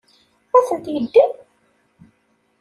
[0.57, 1.31] Ad tent-yeddem?